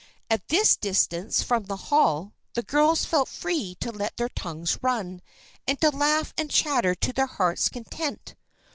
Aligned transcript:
At 0.31 0.47
this 0.47 0.75
distance 0.75 1.43
from 1.43 1.65
the 1.65 1.75
Hall 1.77 2.33
the 2.55 2.63
girls 2.63 3.05
felt 3.05 3.29
free 3.29 3.75
to 3.81 3.91
let 3.91 4.17
their 4.17 4.29
tongues 4.29 4.79
run, 4.81 5.21
and 5.67 5.79
to 5.79 5.91
laugh 5.91 6.33
and 6.39 6.49
chatter 6.49 6.95
to 6.95 7.13
their 7.13 7.27
hearts' 7.27 7.69
content. 7.69 8.33